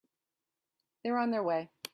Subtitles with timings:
[1.03, 1.69] They're on their way.